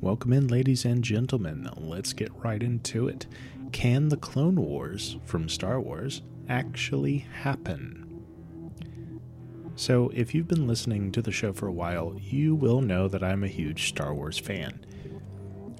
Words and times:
Welcome 0.00 0.32
in, 0.32 0.46
ladies 0.46 0.84
and 0.84 1.02
gentlemen. 1.02 1.68
Let's 1.76 2.12
get 2.12 2.30
right 2.44 2.62
into 2.62 3.08
it. 3.08 3.26
Can 3.72 4.10
the 4.10 4.16
Clone 4.16 4.54
Wars 4.54 5.16
from 5.24 5.48
Star 5.48 5.80
Wars 5.80 6.22
actually 6.48 7.26
happen? 7.42 8.22
So, 9.74 10.12
if 10.14 10.36
you've 10.36 10.46
been 10.46 10.68
listening 10.68 11.10
to 11.12 11.20
the 11.20 11.32
show 11.32 11.52
for 11.52 11.66
a 11.66 11.72
while, 11.72 12.14
you 12.16 12.54
will 12.54 12.80
know 12.80 13.08
that 13.08 13.24
I'm 13.24 13.42
a 13.42 13.48
huge 13.48 13.88
Star 13.88 14.14
Wars 14.14 14.38
fan. 14.38 14.86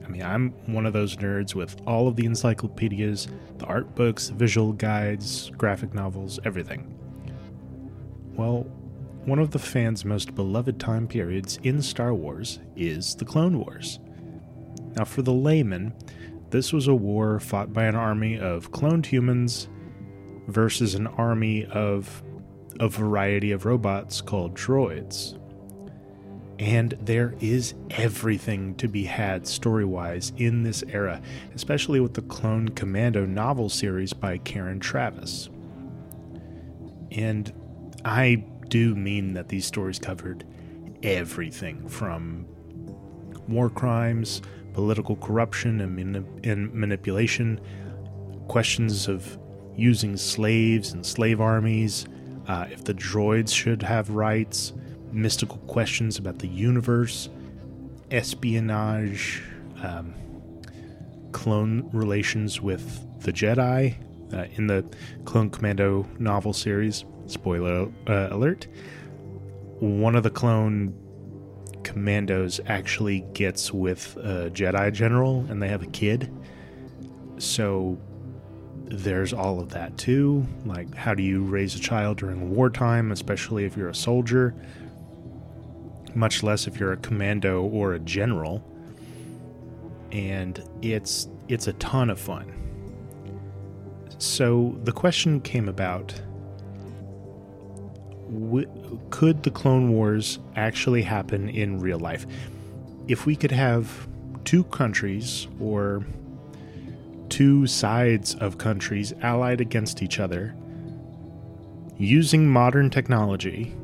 I 0.04 0.08
mean, 0.08 0.22
I'm 0.24 0.50
one 0.66 0.84
of 0.84 0.92
those 0.92 1.16
nerds 1.16 1.54
with 1.54 1.80
all 1.86 2.08
of 2.08 2.16
the 2.16 2.26
encyclopedias, 2.26 3.28
the 3.58 3.66
art 3.66 3.94
books, 3.94 4.30
visual 4.30 4.72
guides, 4.72 5.52
graphic 5.56 5.94
novels, 5.94 6.40
everything. 6.44 6.92
Well, 8.34 8.66
one 9.24 9.38
of 9.38 9.52
the 9.52 9.60
fans' 9.60 10.04
most 10.04 10.34
beloved 10.34 10.80
time 10.80 11.06
periods 11.06 11.60
in 11.62 11.80
Star 11.80 12.12
Wars 12.12 12.58
is 12.74 13.14
the 13.14 13.24
Clone 13.24 13.60
Wars. 13.60 14.00
Now, 14.98 15.04
for 15.04 15.22
the 15.22 15.32
layman, 15.32 15.94
this 16.50 16.72
was 16.72 16.88
a 16.88 16.94
war 16.94 17.38
fought 17.38 17.72
by 17.72 17.84
an 17.84 17.94
army 17.94 18.36
of 18.36 18.72
cloned 18.72 19.06
humans 19.06 19.68
versus 20.48 20.96
an 20.96 21.06
army 21.06 21.66
of 21.66 22.20
a 22.80 22.88
variety 22.88 23.52
of 23.52 23.64
robots 23.64 24.20
called 24.20 24.56
droids. 24.56 25.38
And 26.58 26.98
there 27.00 27.36
is 27.38 27.74
everything 27.90 28.74
to 28.74 28.88
be 28.88 29.04
had 29.04 29.46
story 29.46 29.84
wise 29.84 30.32
in 30.36 30.64
this 30.64 30.82
era, 30.88 31.22
especially 31.54 32.00
with 32.00 32.14
the 32.14 32.22
Clone 32.22 32.70
Commando 32.70 33.24
novel 33.24 33.68
series 33.68 34.12
by 34.12 34.38
Karen 34.38 34.80
Traviss. 34.80 35.48
And 37.12 37.52
I 38.04 38.44
do 38.66 38.96
mean 38.96 39.34
that 39.34 39.48
these 39.48 39.64
stories 39.64 40.00
covered 40.00 40.44
everything 41.04 41.86
from 41.88 42.46
war 43.46 43.70
crimes, 43.70 44.42
political 44.78 45.16
corruption 45.16 45.80
and, 45.80 45.98
manip- 45.98 46.46
and 46.46 46.72
manipulation, 46.72 47.60
questions 48.46 49.08
of 49.08 49.36
using 49.76 50.16
slaves 50.16 50.92
and 50.92 51.04
slave 51.04 51.40
armies, 51.40 52.06
uh, 52.46 52.64
if 52.70 52.84
the 52.84 52.94
droids 52.94 53.52
should 53.52 53.82
have 53.82 54.08
rights, 54.10 54.72
mystical 55.10 55.56
questions 55.66 56.16
about 56.16 56.38
the 56.38 56.46
universe, 56.46 57.28
espionage, 58.12 59.42
um, 59.82 60.14
clone 61.32 61.90
relations 61.92 62.60
with 62.60 63.04
the 63.22 63.32
Jedi 63.32 63.96
uh, 64.32 64.44
in 64.54 64.68
the 64.68 64.84
Clone 65.24 65.50
Commando 65.50 66.06
novel 66.20 66.52
series. 66.52 67.04
Spoiler 67.26 67.88
uh, 68.06 68.28
alert. 68.30 68.68
One 69.80 70.14
of 70.14 70.22
the 70.22 70.30
clone 70.30 70.94
commandos 71.82 72.60
actually 72.66 73.20
gets 73.32 73.72
with 73.72 74.16
a 74.16 74.50
Jedi 74.50 74.92
general 74.92 75.46
and 75.48 75.62
they 75.62 75.68
have 75.68 75.82
a 75.82 75.86
kid. 75.86 76.32
So 77.38 77.98
there's 78.84 79.32
all 79.32 79.60
of 79.60 79.70
that 79.70 79.96
too. 79.98 80.46
Like, 80.64 80.94
how 80.94 81.14
do 81.14 81.22
you 81.22 81.42
raise 81.42 81.74
a 81.74 81.80
child 81.80 82.18
during 82.18 82.54
wartime, 82.54 83.12
especially 83.12 83.64
if 83.64 83.76
you're 83.76 83.90
a 83.90 83.94
soldier? 83.94 84.54
Much 86.14 86.42
less 86.42 86.66
if 86.66 86.80
you're 86.80 86.92
a 86.92 86.96
commando 86.96 87.62
or 87.62 87.94
a 87.94 87.98
general. 87.98 88.64
And 90.10 90.62
it's 90.80 91.28
it's 91.48 91.66
a 91.66 91.74
ton 91.74 92.08
of 92.10 92.18
fun. 92.18 92.52
So 94.18 94.78
the 94.84 94.92
question 94.92 95.40
came 95.40 95.68
about 95.68 96.20
could 99.10 99.42
the 99.42 99.50
Clone 99.50 99.92
Wars 99.92 100.38
actually 100.56 101.02
happen 101.02 101.48
in 101.48 101.80
real 101.80 101.98
life? 101.98 102.26
If 103.06 103.26
we 103.26 103.36
could 103.36 103.52
have 103.52 104.08
two 104.44 104.64
countries 104.64 105.48
or 105.60 106.04
two 107.28 107.66
sides 107.66 108.34
of 108.36 108.58
countries 108.58 109.12
allied 109.22 109.60
against 109.60 110.02
each 110.02 110.18
other 110.18 110.54
using 111.96 112.48
modern 112.48 112.90
technology, 112.90 113.74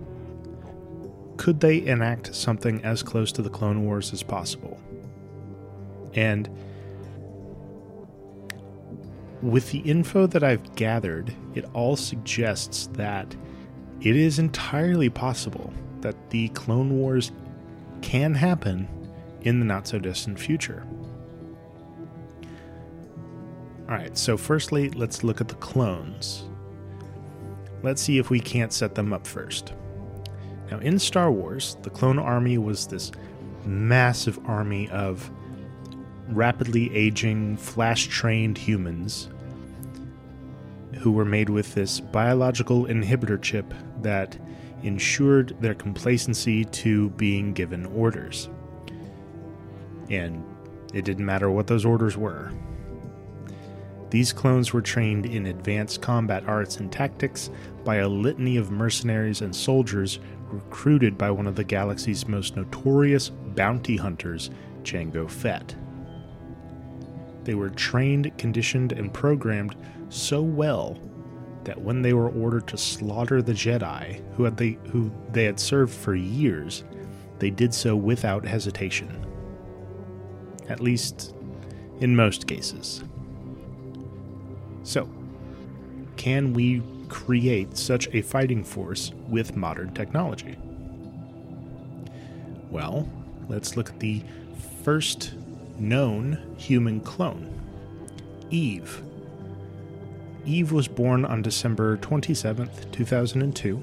could 1.37 1.61
they 1.61 1.85
enact 1.85 2.35
something 2.35 2.83
as 2.85 3.03
close 3.03 3.33
to 3.33 3.43
the 3.43 3.51
Clone 3.51 3.85
Wars 3.85 4.13
as 4.13 4.23
possible? 4.23 4.81
And 6.15 6.49
with 9.43 9.71
the 9.73 9.81
info 9.81 10.27
that 10.29 10.43
I've 10.43 10.75
gathered, 10.77 11.35
it 11.55 11.67
all 11.75 11.97
suggests 11.97 12.89
that 12.95 13.37
it 14.01 14.17
is 14.17 14.39
entirely 14.39 15.09
possible 15.09 15.73
that 16.01 16.31
the 16.31 16.49
Clone 16.49 16.91
Wars 16.99 17.33
can 18.03 18.35
happen 18.35 18.89
in 19.43 19.59
the 19.59 19.65
not 19.65 19.87
so 19.87 19.99
distant 19.99 20.39
future. 20.39 20.87
Alright, 23.89 24.17
so 24.17 24.37
firstly, 24.37 24.91
let's 24.91 25.25
look 25.25 25.41
at 25.41 25.49
the 25.49 25.55
clones. 25.57 26.45
Let's 27.83 28.01
see 28.01 28.19
if 28.19 28.31
we 28.31 28.41
can't 28.41 28.73
set 28.73 28.95
them 28.95 29.13
up 29.13 29.27
first. 29.27 29.75
Now, 30.71 30.79
in 30.79 30.99
Star 30.99 31.31
Wars, 31.31 31.77
the 31.83 31.91
clone 31.91 32.19
army 32.19 32.57
was 32.57 32.87
this 32.87 33.13
massive 33.67 34.39
army 34.47 34.89
of 34.89 35.31
rapidly 36.29 36.95
aging, 36.95 37.59
flash 37.59 38.07
trained 38.07 38.57
humans 38.57 39.29
who 40.97 41.13
were 41.13 41.25
made 41.25 41.49
with 41.49 41.75
this 41.75 42.01
biological 42.01 42.87
inhibitor 42.87 43.41
chip 43.41 43.73
that 44.03 44.39
ensured 44.83 45.57
their 45.61 45.75
complacency 45.75 46.65
to 46.67 47.11
being 47.11 47.53
given 47.53 47.87
orders. 47.87 48.49
And 50.11 50.45
it 50.93 51.05
didn't 51.05 51.25
matter 51.25 51.51
what 51.51 51.67
those 51.67 51.85
orders 51.85 52.17
were. 52.17 52.53
These 54.11 54.33
clones 54.33 54.73
were 54.73 54.83
trained 54.83 55.27
in 55.27 55.47
advanced 55.47 56.01
combat 56.01 56.45
arts 56.47 56.77
and 56.77 56.93
tactics 56.93 57.51
by 57.85 57.97
a 57.97 58.09
litany 58.09 58.57
of 58.57 58.71
mercenaries 58.71 59.41
and 59.41 59.55
soldiers 59.55 60.21
recruited 60.51 61.19
by 61.19 61.31
one 61.31 61.49
of 61.49 61.57
the 61.57 61.65
galaxy's 61.65 62.29
most 62.29 62.55
notorious 62.55 63.31
bounty 63.31 63.97
hunters, 63.97 64.51
Jango 64.83 65.29
Fett. 65.29 65.75
They 67.45 67.55
were 67.55 67.71
trained, 67.71 68.37
conditioned, 68.39 68.93
and 68.93 69.13
programmed 69.13 69.77
so 70.09 70.43
well 70.43 70.99
that 71.65 71.81
when 71.81 72.03
they 72.03 72.13
were 72.13 72.31
ordered 72.31 72.67
to 72.69 72.79
slaughter 72.79 73.43
the 73.43 73.53
Jedi 73.53 74.23
who 74.35 74.45
had 74.45 74.57
they 74.57 74.79
who 74.91 75.11
they 75.33 75.45
had 75.45 75.61
served 75.61 75.93
for 75.93 76.15
years, 76.15 76.85
they 77.39 77.51
did 77.51 77.75
so 77.75 77.97
without 77.97 78.45
hesitation. 78.47 79.27
At 80.69 80.81
least 80.81 81.35
in 82.01 82.17
most 82.17 82.47
cases. 82.47 83.05
So, 84.83 85.09
can 86.17 86.53
we 86.53 86.83
create 87.09 87.77
such 87.77 88.09
a 88.13 88.23
fighting 88.23 88.65
force 88.65 89.13
with 89.29 89.57
modern 89.57 89.93
technology? 89.95 90.57
Well, 92.71 93.09
let's 93.49 93.77
look 93.77 93.91
at 93.91 94.01
the 94.01 94.23
first 94.83 95.35
known 95.79 96.55
human 96.57 97.01
clone, 97.01 97.61
Eve. 98.51 99.03
Eve 100.47 100.73
was 100.73 100.89
born 100.89 101.25
on 101.25 101.43
December 101.43 101.97
27th, 101.99 102.91
2002. 102.93 103.83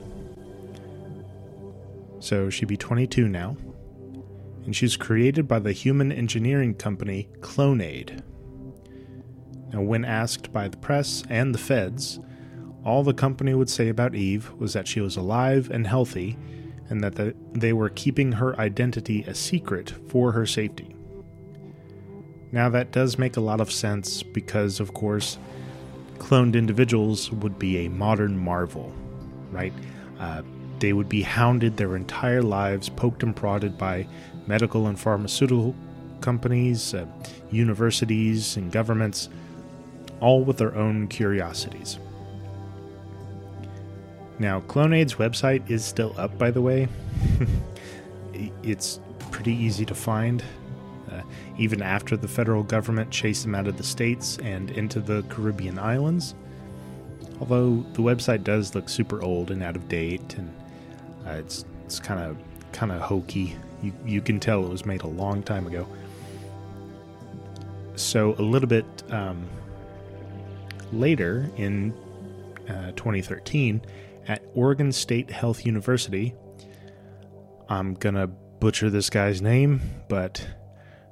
So 2.19 2.49
she'd 2.49 2.67
be 2.67 2.77
22 2.77 3.27
now. 3.27 3.57
And 4.65 4.75
she's 4.75 4.95
created 4.95 5.47
by 5.47 5.57
the 5.57 5.71
human 5.71 6.11
engineering 6.11 6.75
company 6.75 7.29
Clonaid. 7.39 8.21
Now, 9.73 9.81
when 9.81 10.05
asked 10.05 10.53
by 10.53 10.67
the 10.67 10.77
press 10.77 11.23
and 11.29 11.55
the 11.55 11.59
feds, 11.59 12.19
all 12.83 13.03
the 13.03 13.13
company 13.13 13.53
would 13.53 13.69
say 13.69 13.89
about 13.89 14.15
Eve 14.15 14.51
was 14.53 14.73
that 14.73 14.87
she 14.87 15.01
was 15.01 15.17
alive 15.17 15.69
and 15.71 15.87
healthy, 15.87 16.37
and 16.89 17.03
that 17.03 17.15
the, 17.15 17.35
they 17.53 17.73
were 17.73 17.89
keeping 17.89 18.33
her 18.33 18.59
identity 18.59 19.23
a 19.23 19.33
secret 19.33 19.93
for 20.09 20.33
her 20.33 20.45
safety. 20.45 20.90
Now, 22.51 22.69
that 22.69 22.91
does 22.91 23.17
make 23.17 23.37
a 23.37 23.41
lot 23.41 23.61
of 23.61 23.71
sense 23.71 24.23
because, 24.23 24.79
of 24.79 24.93
course, 24.93 25.37
cloned 26.17 26.55
individuals 26.55 27.31
would 27.31 27.57
be 27.57 27.85
a 27.85 27.89
modern 27.89 28.37
marvel, 28.37 28.93
right? 29.51 29.73
Uh, 30.19 30.43
they 30.79 30.93
would 30.93 31.07
be 31.07 31.21
hounded 31.21 31.77
their 31.77 31.95
entire 31.95 32.41
lives, 32.41 32.89
poked 32.89 33.23
and 33.23 33.35
prodded 33.35 33.77
by 33.77 34.07
medical 34.47 34.87
and 34.87 34.99
pharmaceutical 34.99 35.75
companies, 36.19 36.93
uh, 36.93 37.05
universities, 37.51 38.57
and 38.57 38.71
governments, 38.71 39.29
all 40.19 40.43
with 40.43 40.57
their 40.57 40.75
own 40.75 41.07
curiosities. 41.07 41.99
Now, 44.39 44.61
Clonaid's 44.61 45.15
website 45.15 45.69
is 45.69 45.85
still 45.85 46.13
up, 46.17 46.37
by 46.37 46.51
the 46.51 46.61
way. 46.61 46.87
it's 48.63 48.99
pretty 49.29 49.53
easy 49.53 49.85
to 49.85 49.95
find 49.95 50.43
even 51.57 51.81
after 51.81 52.15
the 52.17 52.27
federal 52.27 52.63
government 52.63 53.11
chased 53.11 53.43
them 53.43 53.55
out 53.55 53.67
of 53.67 53.77
the 53.77 53.83
states 53.83 54.37
and 54.43 54.71
into 54.71 54.99
the 54.99 55.23
Caribbean 55.23 55.77
islands. 55.79 56.35
Although 57.39 57.85
the 57.93 58.01
website 58.01 58.43
does 58.43 58.75
look 58.75 58.87
super 58.87 59.21
old 59.23 59.51
and 59.51 59.63
out 59.63 59.75
of 59.75 59.87
date, 59.87 60.35
and 60.37 60.53
uh, 61.25 61.31
it's 61.31 61.65
it's 61.85 61.99
kind 61.99 62.19
of 62.19 62.37
kind 62.71 62.91
of 62.91 63.01
hokey. 63.01 63.55
You 63.81 63.93
you 64.05 64.21
can 64.21 64.39
tell 64.39 64.63
it 64.65 64.69
was 64.69 64.85
made 64.85 65.01
a 65.01 65.07
long 65.07 65.41
time 65.43 65.67
ago. 65.67 65.87
so 67.95 68.35
a 68.37 68.41
little 68.41 68.69
bit 68.69 68.85
um, 69.09 69.47
later 70.93 71.49
in 71.57 71.93
uh, 72.69 72.91
2013 72.91 73.81
at 74.27 74.43
Oregon 74.53 74.91
State 74.91 75.29
Health 75.29 75.65
University, 75.65 76.33
I'm 77.69 77.95
gonna 77.95 78.27
butcher 78.27 78.89
this 78.89 79.09
guy's 79.09 79.41
name, 79.41 79.81
but 80.07 80.45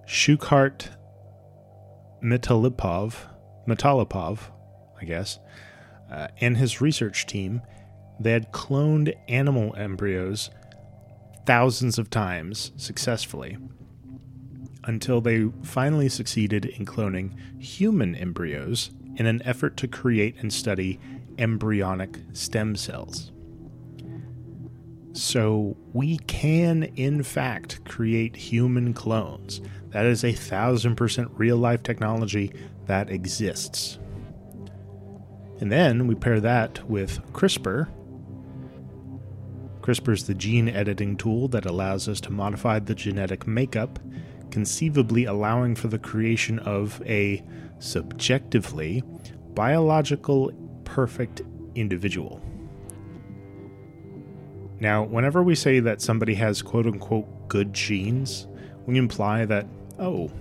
Shukhart 0.10 0.90
Mitalipov, 2.24 3.14
Mitalipov, 3.68 4.40
I 5.00 5.06
guess, 5.06 5.38
uh, 6.12 6.30
and 6.42 6.58
his 6.58 6.82
research 6.82 7.28
team, 7.28 7.62
they 8.20 8.32
had 8.32 8.52
cloned 8.52 9.14
animal 9.28 9.76
embryos 9.78 10.50
thousands 11.46 12.00
of 12.00 12.10
times 12.10 12.72
successfully 12.76 13.60
until 14.86 15.22
they 15.22 15.48
finally 15.62 16.10
succeeded 16.10 16.66
in 16.66 16.88
cloning 16.88 17.62
human 17.62 18.16
embryos 18.16 18.90
in 19.18 19.28
an 19.28 19.44
effort 19.46 19.78
to 19.78 19.88
create 19.88 20.36
and 20.40 20.52
study 20.52 21.00
embryonic 21.38 22.18
stem 22.34 22.76
cells. 22.76 23.32
So, 25.14 25.78
we 25.94 26.18
can, 26.18 26.84
in 26.96 27.22
fact, 27.24 27.84
create 27.86 28.36
human 28.36 28.94
clones. 28.94 29.62
That 29.92 30.06
is 30.06 30.24
a 30.24 30.34
thousand 30.34 30.96
percent 30.96 31.30
real 31.36 31.58
life 31.58 31.84
technology 31.84 32.52
that 32.86 33.10
exists. 33.10 34.00
And 35.60 35.72
then 35.72 36.08
we 36.08 36.16
pair 36.16 36.40
that 36.40 36.88
with 36.90 37.22
CRISPR. 37.34 37.90
CRISPR 39.82 40.14
is 40.14 40.24
the 40.26 40.34
gene 40.34 40.70
editing 40.70 41.18
tool 41.18 41.48
that 41.50 41.66
allows 41.66 42.08
us 42.08 42.22
to 42.22 42.32
modify 42.32 42.80
the 42.80 42.96
genetic 42.96 43.48
makeup, 43.48 44.00
conceivably 44.52 45.26
allowing 45.26 45.76
for 45.76 45.88
the 45.88 46.00
creation 46.00 46.60
of 46.60 47.02
a 47.06 47.44
subjectively 47.80 49.04
biological 49.54 50.52
perfect 50.86 51.42
individual. 51.76 52.42
Now, 54.80 55.04
whenever 55.04 55.44
we 55.44 55.56
say 55.56 55.82
that 55.82 56.02
somebody 56.02 56.36
has 56.36 56.62
quote 56.62 56.86
unquote 56.86 57.50
good 57.50 57.74
genes, 57.74 58.48
we 58.90 58.98
imply 58.98 59.46
that, 59.46 59.68
oh, 60.00 60.32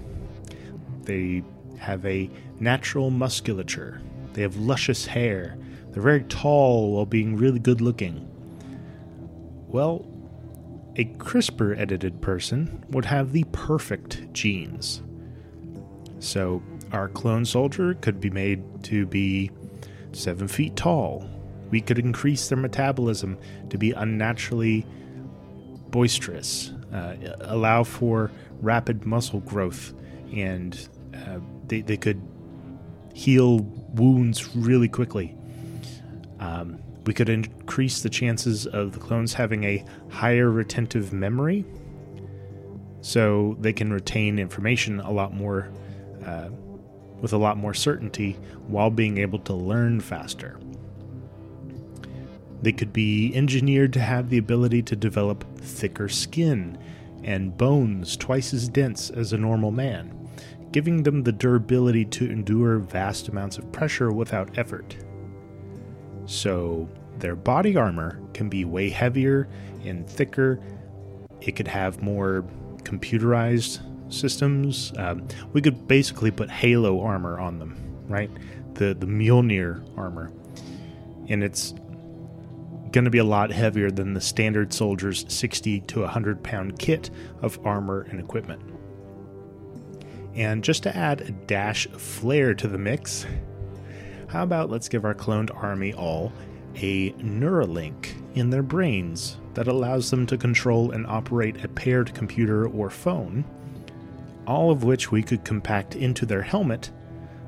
they 1.02 1.42
have 1.78 2.04
a 2.06 2.30
natural 2.58 3.10
musculature, 3.10 4.00
they 4.32 4.40
have 4.40 4.56
luscious 4.56 5.04
hair, 5.04 5.58
they're 5.90 6.02
very 6.02 6.22
tall 6.24 6.92
while 6.92 7.04
being 7.04 7.36
really 7.36 7.58
good 7.58 7.82
looking. 7.82 8.26
Well, 9.68 10.06
a 10.96 11.04
CRISPR 11.04 11.78
edited 11.78 12.22
person 12.22 12.84
would 12.88 13.04
have 13.04 13.32
the 13.32 13.44
perfect 13.52 14.32
genes. 14.32 15.02
So, 16.18 16.62
our 16.90 17.08
clone 17.08 17.44
soldier 17.44 17.94
could 17.94 18.18
be 18.18 18.30
made 18.30 18.62
to 18.84 19.04
be 19.04 19.50
seven 20.12 20.48
feet 20.48 20.74
tall. 20.74 21.28
We 21.70 21.82
could 21.82 21.98
increase 21.98 22.48
their 22.48 22.56
metabolism 22.56 23.36
to 23.68 23.76
be 23.76 23.92
unnaturally 23.92 24.86
boisterous, 25.90 26.72
uh, 26.92 27.14
allow 27.40 27.84
for 27.84 28.30
rapid 28.60 29.06
muscle 29.06 29.40
growth, 29.40 29.94
and 30.32 30.88
uh, 31.14 31.38
they, 31.66 31.80
they 31.80 31.96
could 31.96 32.20
heal 33.14 33.60
wounds 33.94 34.56
really 34.56 34.88
quickly. 34.88 35.36
Um, 36.40 36.80
we 37.04 37.14
could 37.14 37.28
increase 37.28 38.02
the 38.02 38.10
chances 38.10 38.66
of 38.66 38.92
the 38.92 38.98
clones 38.98 39.32
having 39.34 39.64
a 39.64 39.84
higher 40.10 40.50
retentive 40.50 41.12
memory 41.12 41.64
so 43.00 43.56
they 43.60 43.72
can 43.72 43.92
retain 43.92 44.38
information 44.38 45.00
a 45.00 45.10
lot 45.10 45.32
more 45.32 45.70
uh, 46.26 46.50
with 47.20 47.32
a 47.32 47.36
lot 47.36 47.56
more 47.56 47.74
certainty 47.74 48.32
while 48.66 48.90
being 48.90 49.18
able 49.18 49.38
to 49.40 49.54
learn 49.54 50.00
faster. 50.00 50.60
They 52.62 52.72
could 52.72 52.92
be 52.92 53.32
engineered 53.34 53.92
to 53.94 54.00
have 54.00 54.30
the 54.30 54.38
ability 54.38 54.82
to 54.82 54.96
develop 54.96 55.44
thicker 55.58 56.08
skin 56.08 56.78
and 57.22 57.56
bones 57.56 58.16
twice 58.16 58.52
as 58.52 58.68
dense 58.68 59.10
as 59.10 59.32
a 59.32 59.38
normal 59.38 59.70
man, 59.70 60.28
giving 60.72 61.02
them 61.02 61.22
the 61.22 61.32
durability 61.32 62.04
to 62.04 62.30
endure 62.30 62.78
vast 62.78 63.28
amounts 63.28 63.58
of 63.58 63.70
pressure 63.72 64.12
without 64.12 64.58
effort. 64.58 64.96
So, 66.26 66.88
their 67.18 67.36
body 67.36 67.76
armor 67.76 68.20
can 68.34 68.48
be 68.48 68.64
way 68.64 68.90
heavier 68.90 69.48
and 69.84 70.08
thicker. 70.08 70.60
It 71.40 71.56
could 71.56 71.68
have 71.68 72.02
more 72.02 72.44
computerized 72.82 73.80
systems. 74.12 74.92
Um, 74.96 75.26
we 75.52 75.60
could 75.60 75.88
basically 75.88 76.30
put 76.30 76.50
Halo 76.50 77.00
armor 77.00 77.38
on 77.38 77.58
them, 77.58 77.76
right? 78.08 78.30
The 78.74 78.94
the 78.94 79.06
Mjolnir 79.06 79.82
armor, 79.96 80.30
and 81.28 81.42
it's 81.42 81.74
going 82.92 83.04
to 83.04 83.10
be 83.10 83.18
a 83.18 83.24
lot 83.24 83.50
heavier 83.50 83.90
than 83.90 84.14
the 84.14 84.20
standard 84.20 84.72
soldier's 84.72 85.24
60 85.28 85.80
to 85.80 86.00
100 86.00 86.42
pound 86.42 86.78
kit 86.78 87.10
of 87.42 87.58
armor 87.66 88.06
and 88.10 88.20
equipment. 88.20 88.62
And 90.34 90.62
just 90.62 90.82
to 90.84 90.96
add 90.96 91.20
a 91.22 91.30
dash 91.30 91.86
of 91.86 92.00
flair 92.00 92.54
to 92.54 92.68
the 92.68 92.78
mix, 92.78 93.26
how 94.28 94.42
about 94.42 94.70
let's 94.70 94.88
give 94.88 95.04
our 95.04 95.14
cloned 95.14 95.54
army 95.54 95.92
all 95.92 96.32
a 96.76 97.12
Neuralink 97.12 98.14
in 98.34 98.50
their 98.50 98.62
brains 98.62 99.38
that 99.54 99.68
allows 99.68 100.10
them 100.10 100.26
to 100.26 100.36
control 100.36 100.92
and 100.92 101.06
operate 101.06 101.64
a 101.64 101.68
paired 101.68 102.14
computer 102.14 102.68
or 102.68 102.90
phone 102.90 103.44
all 104.48 104.70
of 104.70 104.82
which 104.82 105.12
we 105.12 105.22
could 105.22 105.44
compact 105.44 105.94
into 105.94 106.24
their 106.24 106.42
helmet 106.42 106.90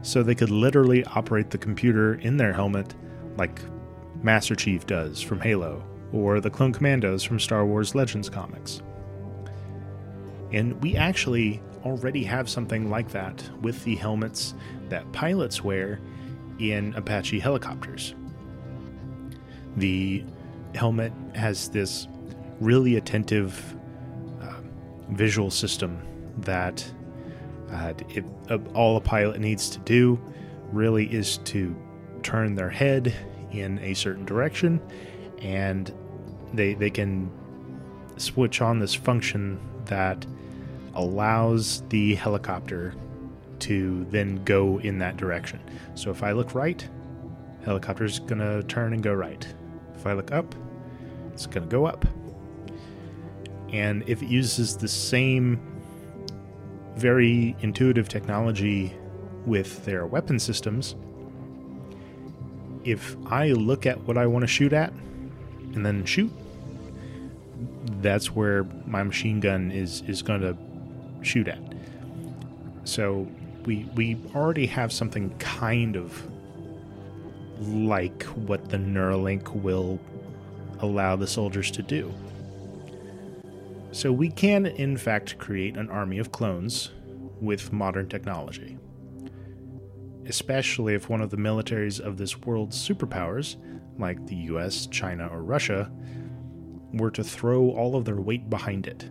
so 0.02 0.22
they 0.22 0.34
could 0.34 0.50
literally 0.50 1.02
operate 1.06 1.50
the 1.50 1.58
computer 1.58 2.14
in 2.16 2.36
their 2.36 2.52
helmet 2.52 2.94
like 3.36 3.60
Master 4.22 4.54
Chief 4.54 4.86
does 4.86 5.20
from 5.20 5.40
Halo 5.40 5.82
or 6.12 6.40
the 6.40 6.50
Clone 6.50 6.72
Commandos 6.72 7.22
from 7.22 7.38
Star 7.38 7.64
Wars 7.64 7.94
Legends 7.94 8.28
comics. 8.28 8.82
And 10.52 10.80
we 10.82 10.96
actually 10.96 11.62
already 11.84 12.24
have 12.24 12.48
something 12.48 12.90
like 12.90 13.10
that 13.10 13.42
with 13.62 13.82
the 13.84 13.94
helmets 13.94 14.54
that 14.88 15.10
pilots 15.12 15.62
wear 15.62 16.00
in 16.58 16.92
Apache 16.94 17.38
helicopters. 17.38 18.14
The 19.76 20.24
helmet 20.74 21.12
has 21.34 21.68
this 21.68 22.08
really 22.60 22.96
attentive 22.96 23.76
uh, 24.42 24.60
visual 25.10 25.50
system 25.50 26.02
that 26.38 26.84
uh, 27.70 27.94
if, 28.10 28.24
uh, 28.50 28.58
all 28.74 28.96
a 28.96 29.00
pilot 29.00 29.40
needs 29.40 29.70
to 29.70 29.78
do 29.80 30.20
really 30.72 31.06
is 31.06 31.38
to 31.38 31.74
turn 32.22 32.54
their 32.54 32.68
head 32.68 33.14
in 33.52 33.78
a 33.80 33.94
certain 33.94 34.24
direction 34.24 34.80
and 35.40 35.92
they 36.52 36.74
they 36.74 36.90
can 36.90 37.30
switch 38.16 38.60
on 38.60 38.78
this 38.78 38.94
function 38.94 39.58
that 39.86 40.26
allows 40.94 41.82
the 41.88 42.14
helicopter 42.14 42.94
to 43.60 44.04
then 44.10 44.42
go 44.44 44.78
in 44.80 44.98
that 44.98 45.16
direction. 45.16 45.60
So 45.94 46.10
if 46.10 46.22
I 46.22 46.32
look 46.32 46.54
right, 46.54 46.86
helicopter's 47.64 48.18
to 48.40 48.62
turn 48.64 48.92
and 48.92 49.02
go 49.02 49.12
right. 49.12 49.46
If 49.94 50.06
I 50.06 50.14
look 50.14 50.32
up, 50.32 50.54
it's 51.32 51.46
to 51.46 51.68
go 51.68 51.86
up. 51.86 52.04
And 53.72 54.02
if 54.08 54.22
it 54.22 54.28
uses 54.28 54.76
the 54.76 54.88
same 54.88 55.60
very 56.96 57.56
intuitive 57.60 58.08
technology 58.08 58.94
with 59.46 59.84
their 59.84 60.06
weapon 60.06 60.38
systems, 60.38 60.96
if 62.84 63.16
I 63.26 63.48
look 63.48 63.86
at 63.86 64.00
what 64.00 64.16
I 64.16 64.26
want 64.26 64.42
to 64.42 64.46
shoot 64.46 64.72
at 64.72 64.92
and 65.74 65.84
then 65.84 66.04
shoot, 66.04 66.32
that's 68.00 68.34
where 68.34 68.64
my 68.86 69.02
machine 69.02 69.40
gun 69.40 69.70
is 69.70 70.02
is 70.06 70.22
going 70.22 70.40
to 70.40 70.56
shoot 71.22 71.48
at. 71.48 71.60
So 72.84 73.28
we 73.64 73.88
we 73.94 74.18
already 74.34 74.66
have 74.66 74.92
something 74.92 75.30
kind 75.38 75.96
of 75.96 76.22
like 77.60 78.22
what 78.24 78.70
the 78.70 78.78
Neuralink 78.78 79.54
will 79.62 79.98
allow 80.80 81.16
the 81.16 81.26
soldiers 81.26 81.70
to 81.72 81.82
do. 81.82 82.12
So 83.92 84.12
we 84.12 84.30
can, 84.30 84.66
in 84.66 84.96
fact, 84.96 85.36
create 85.38 85.76
an 85.76 85.90
army 85.90 86.18
of 86.18 86.32
clones 86.32 86.90
with 87.40 87.72
modern 87.72 88.08
technology. 88.08 88.78
Especially 90.30 90.94
if 90.94 91.10
one 91.10 91.20
of 91.20 91.30
the 91.30 91.36
militaries 91.36 92.00
of 92.00 92.16
this 92.16 92.40
world's 92.40 92.76
superpowers, 92.78 93.56
like 93.98 94.26
the 94.26 94.36
US, 94.36 94.86
China, 94.86 95.26
or 95.26 95.42
Russia, 95.42 95.90
were 96.94 97.10
to 97.10 97.22
throw 97.22 97.70
all 97.70 97.96
of 97.96 98.04
their 98.04 98.20
weight 98.20 98.48
behind 98.48 98.86
it. 98.86 99.10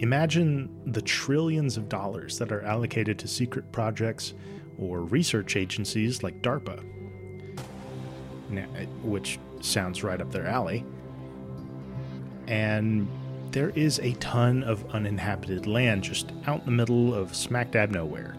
Imagine 0.00 0.70
the 0.86 1.02
trillions 1.02 1.76
of 1.76 1.88
dollars 1.88 2.38
that 2.38 2.50
are 2.50 2.62
allocated 2.62 3.18
to 3.18 3.28
secret 3.28 3.70
projects 3.70 4.34
or 4.78 5.02
research 5.02 5.56
agencies 5.56 6.22
like 6.22 6.42
DARPA, 6.42 6.82
which 9.02 9.38
sounds 9.60 10.02
right 10.02 10.20
up 10.20 10.32
their 10.32 10.46
alley 10.46 10.84
and 12.50 13.08
there 13.52 13.70
is 13.70 14.00
a 14.00 14.12
ton 14.14 14.62
of 14.64 14.84
uninhabited 14.92 15.66
land 15.66 16.02
just 16.02 16.32
out 16.46 16.60
in 16.60 16.66
the 16.66 16.72
middle 16.72 17.14
of 17.14 17.34
smack 17.34 17.70
dab 17.70 17.90
nowhere. 17.90 18.36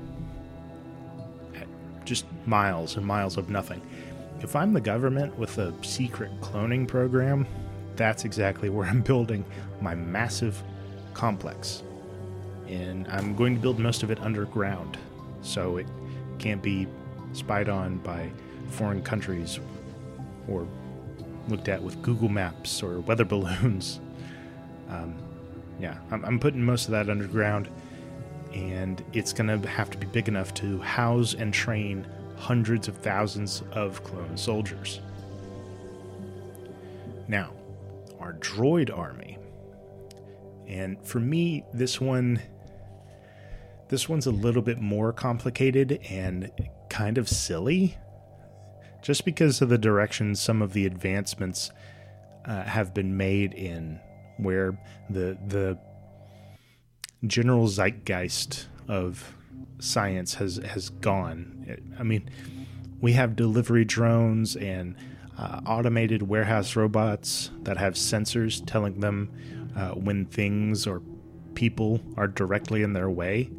Just 2.05 2.25
miles 2.45 2.97
and 2.97 3.05
miles 3.05 3.37
of 3.37 3.49
nothing. 3.49 3.81
If 4.41 4.55
I'm 4.55 4.73
the 4.73 4.81
government 4.81 5.37
with 5.37 5.57
a 5.57 5.73
secret 5.83 6.31
cloning 6.41 6.87
program, 6.87 7.45
that's 7.95 8.25
exactly 8.25 8.69
where 8.69 8.87
I'm 8.87 9.01
building 9.01 9.45
my 9.81 9.95
massive 9.95 10.61
complex. 11.13 11.83
And 12.67 13.07
I'm 13.09 13.35
going 13.35 13.55
to 13.55 13.61
build 13.61 13.79
most 13.79 14.01
of 14.01 14.11
it 14.11 14.19
underground, 14.21 14.97
so 15.41 15.77
it 15.77 15.87
can't 16.39 16.61
be 16.61 16.87
spied 17.33 17.69
on 17.69 17.97
by 17.97 18.31
foreign 18.69 19.03
countries 19.03 19.59
or 20.47 20.67
looked 21.47 21.67
at 21.67 21.81
with 21.81 22.01
Google 22.01 22.29
Maps 22.29 22.81
or 22.81 22.99
weather 23.01 23.25
balloons. 23.33 23.99
Um, 24.89 25.15
yeah, 25.79 25.97
I'm, 26.11 26.23
I'm 26.25 26.39
putting 26.39 26.63
most 26.63 26.85
of 26.85 26.91
that 26.91 27.09
underground, 27.09 27.67
and 28.53 29.03
it's 29.13 29.33
going 29.33 29.61
to 29.61 29.67
have 29.67 29.89
to 29.91 29.97
be 29.97 30.07
big 30.07 30.27
enough 30.27 30.53
to 30.55 30.79
house 30.79 31.33
and 31.33 31.53
train 31.53 32.05
hundreds 32.37 32.87
of 32.87 32.97
thousands 32.97 33.63
of 33.71 34.03
clone 34.03 34.35
soldiers. 34.35 34.99
Now, 37.27 37.51
our 38.19 38.33
droid 38.33 38.95
army. 38.95 39.37
And 40.67 41.03
for 41.05 41.19
me, 41.19 41.65
this 41.73 41.99
one 41.99 42.41
this 43.89 44.07
one's 44.07 44.25
a 44.25 44.31
little 44.31 44.61
bit 44.61 44.79
more 44.79 45.11
complicated 45.11 45.99
and 46.09 46.49
kind 46.89 47.17
of 47.17 47.27
silly 47.27 47.97
just 49.01 49.25
because 49.25 49.61
of 49.61 49.67
the 49.67 49.77
direction 49.77 50.33
some 50.33 50.61
of 50.61 50.71
the 50.71 50.85
advancements 50.85 51.71
uh, 52.45 52.63
have 52.63 52.93
been 52.93 53.17
made 53.17 53.53
in 53.53 53.99
where 54.37 54.79
the 55.09 55.37
the 55.47 55.77
general 57.25 57.67
zeitgeist 57.67 58.67
of 58.87 59.35
science 59.79 60.35
has 60.35 60.57
has 60.57 60.89
gone. 60.89 61.77
I 61.99 62.03
mean, 62.03 62.29
we 62.99 63.13
have 63.13 63.35
delivery 63.35 63.85
drones 63.85 64.55
and 64.55 64.95
uh, 65.37 65.61
automated 65.65 66.23
warehouse 66.23 66.75
robots 66.75 67.51
that 67.63 67.77
have 67.77 67.93
sensors 67.93 68.63
telling 68.65 68.99
them 68.99 69.31
uh, 69.75 69.91
when 69.91 70.25
things 70.25 70.85
or 70.85 71.01
people 71.55 72.01
are 72.17 72.27
directly 72.27 72.83
in 72.83 72.93
their 72.93 73.09
way, 73.09 73.49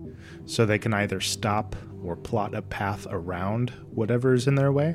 so 0.46 0.64
they 0.64 0.78
can 0.78 0.94
either 0.94 1.20
stop 1.20 1.74
or 2.04 2.16
plot 2.16 2.54
a 2.54 2.62
path 2.62 3.06
around 3.10 3.70
whatever 3.94 4.34
is 4.34 4.46
in 4.46 4.54
their 4.54 4.72
way. 4.72 4.94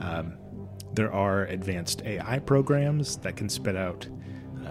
Um, 0.00 0.34
there 0.94 1.12
are 1.12 1.44
advanced 1.44 2.02
AI 2.04 2.38
programs 2.40 3.16
that 3.18 3.36
can 3.36 3.48
spit 3.48 3.76
out 3.76 4.06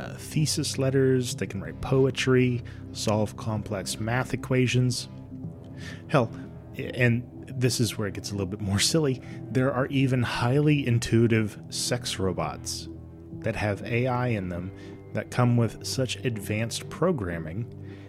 uh, 0.02 0.16
thesis 0.18 0.78
letters, 0.78 1.36
they 1.36 1.46
can 1.46 1.62
write 1.62 1.80
poetry, 1.82 2.64
solve 2.92 3.38
complex 3.38 4.00
math 4.00 4.34
equations. 4.34 5.10
Hell, 6.08 6.32
and 6.78 7.24
this 7.48 7.80
is 7.80 7.98
where 7.98 8.08
it 8.08 8.16
gets 8.16 8.32
a 8.32 8.34
little 8.34 8.48
bit 8.48 8.62
more 8.62 8.80
silly, 8.80 9.22
there 9.52 9.72
are 9.72 9.86
even 9.88 10.24
highly 10.24 10.86
intuitive 10.88 11.60
sex 11.70 12.18
robots 12.18 12.88
that 13.40 13.56
have 13.56 13.84
AI 13.84 14.28
in 14.28 14.50
them 14.50 14.72
that 15.14 15.30
come 15.30 15.58
with 15.58 15.86
such 15.86 16.16
advanced 16.18 16.90
programming 16.90 17.66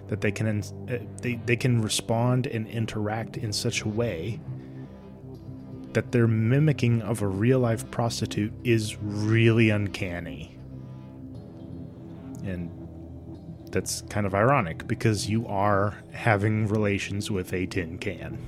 that 0.09 0.21
they 0.21 0.31
can 0.31 0.63
uh, 0.89 0.99
they, 1.21 1.35
they 1.47 1.57
can 1.57 1.81
respond 1.81 2.47
and 2.47 2.67
interact 2.69 3.37
in 3.37 3.53
such 3.53 3.83
a 3.83 3.89
way 3.89 4.41
that 5.93 6.13
their 6.13 6.27
mimicking 6.27 7.03
of 7.03 7.23
a 7.23 7.27
real 7.27 7.59
life 7.59 7.91
prostitute 7.91 8.53
is 8.65 8.97
really 9.01 9.71
uncanny. 9.71 10.52
And 12.45 12.71
that's 13.71 14.03
kind 14.03 14.27
of 14.27 14.35
ironic 14.35 14.87
because 14.87 15.29
you 15.29 15.47
are 15.47 15.97
having 16.13 16.69
relations 16.69 17.31
with 17.31 17.53
a 17.53 17.67
tin 17.67 17.99
can. 17.99 18.39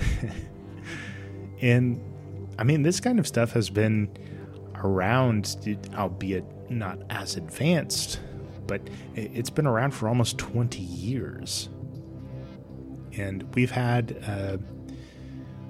and 1.60 2.00
I 2.58 2.64
mean, 2.64 2.82
this 2.82 3.00
kind 3.00 3.18
of 3.18 3.26
stuff 3.26 3.52
has 3.52 3.70
been 3.70 4.10
around, 4.74 5.78
albeit 5.94 6.44
not 6.70 6.98
as 7.10 7.36
advanced, 7.36 8.20
but 8.66 8.80
it's 9.14 9.50
been 9.50 9.66
around 9.66 9.92
for 9.92 10.08
almost 10.08 10.38
20 10.38 10.80
years. 10.80 11.68
And 13.16 13.42
we've 13.54 13.70
had 13.70 14.22
uh, 14.26 14.56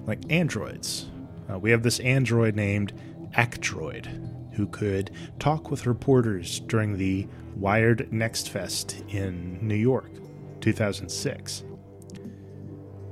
like 0.06 0.20
androids. 0.30 1.06
Uh, 1.50 1.58
we 1.58 1.70
have 1.72 1.82
this 1.82 1.98
android 2.00 2.54
named 2.54 2.92
Actroid 3.34 4.06
who 4.52 4.66
could 4.66 5.10
talk 5.38 5.70
with 5.70 5.86
reporters 5.86 6.60
during 6.60 6.96
the 6.96 7.26
Wired 7.56 8.12
Next 8.12 8.48
Fest 8.48 9.02
in 9.08 9.58
New 9.66 9.74
York, 9.74 10.10
2006. 10.60 11.64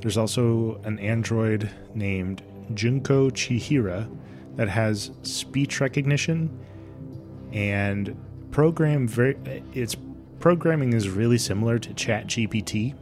There's 0.01 0.17
also 0.17 0.81
an 0.85 0.99
android 0.99 1.71
named 1.95 2.43
Junko 2.75 3.31
Chihira 3.31 4.09
that 4.57 4.69
has 4.69 5.11
speech 5.23 5.81
recognition 5.81 6.59
and 7.53 8.17
program 8.51 9.07
very 9.07 9.37
its 9.73 9.97
programming 10.39 10.95
is 10.95 11.09
really 11.09 11.39
similar 11.39 11.79
to 11.79 11.91
ChatGPT. 11.91 12.95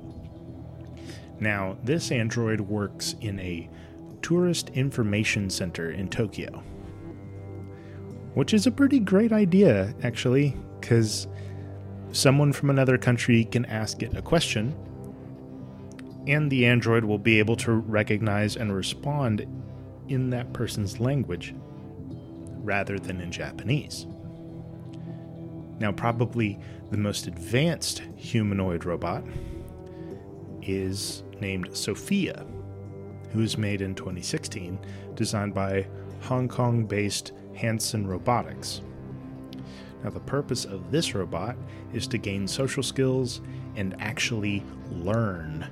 Now, 1.40 1.76
this 1.85 2.11
android 2.11 2.61
works 2.61 3.14
in 3.21 3.38
a 3.38 3.68
tourist 4.23 4.71
information 4.71 5.49
center 5.49 5.90
in 5.92 6.09
Tokyo. 6.09 6.62
Which 8.38 8.54
is 8.54 8.68
a 8.68 8.71
pretty 8.71 9.00
great 9.00 9.33
idea, 9.33 9.92
actually, 10.04 10.57
because 10.78 11.26
someone 12.12 12.52
from 12.52 12.71
another 12.71 12.97
country 12.97 13.45
can 13.45 13.64
ask 13.64 14.00
it 14.00 14.16
a 14.16 14.23
question, 14.23 14.76
and 16.28 16.49
the 16.49 16.64
android 16.64 17.02
will 17.02 17.18
be 17.18 17.40
able 17.40 17.57
to 17.57 17.73
recognize 17.73 18.54
and 18.54 18.73
respond 18.73 19.45
in 20.07 20.30
that 20.30 20.52
person's 20.52 21.00
language 21.00 21.52
rather 22.62 22.97
than 22.97 23.21
in 23.21 23.33
Japanese. 23.33 24.07
Now, 25.80 25.90
probably 25.90 26.61
the 26.92 26.97
most 26.97 27.26
advanced 27.26 28.02
humanoid 28.14 28.85
robot 28.85 29.25
is 30.62 31.25
named 31.40 31.76
Sophia 31.76 32.47
who 33.33 33.40
was 33.40 33.59
made 33.59 33.83
in 33.83 33.97
2016, 33.97 34.78
designed 35.16 35.54
by 35.54 35.88
Hong 36.23 36.47
Kong 36.47 36.85
based 36.85 37.33
Hanson 37.58 38.06
Robotics. 38.06 38.82
Now, 40.04 40.10
the 40.10 40.20
purpose 40.20 40.64
of 40.64 40.90
this 40.92 41.14
robot 41.14 41.56
is 41.92 42.06
to 42.08 42.18
gain 42.18 42.46
social 42.46 42.82
skills 42.82 43.40
and 43.74 43.96
actually 43.98 44.62
learn. 44.90 45.66